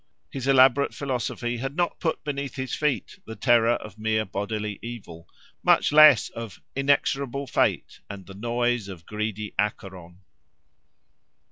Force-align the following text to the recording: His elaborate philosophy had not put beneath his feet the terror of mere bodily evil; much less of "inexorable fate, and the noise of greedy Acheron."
His 0.31 0.47
elaborate 0.47 0.95
philosophy 0.95 1.57
had 1.57 1.75
not 1.75 1.99
put 1.99 2.23
beneath 2.23 2.55
his 2.55 2.73
feet 2.73 3.19
the 3.27 3.35
terror 3.35 3.73
of 3.73 3.99
mere 3.99 4.25
bodily 4.25 4.79
evil; 4.81 5.29
much 5.61 5.91
less 5.91 6.29
of 6.29 6.59
"inexorable 6.75 7.45
fate, 7.45 7.99
and 8.09 8.25
the 8.25 8.33
noise 8.33 8.87
of 8.87 9.05
greedy 9.05 9.53
Acheron." 9.59 10.21